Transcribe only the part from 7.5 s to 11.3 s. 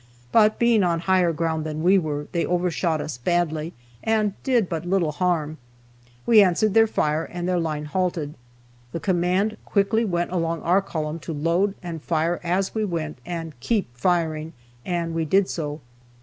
line halted. The command quickly went along our column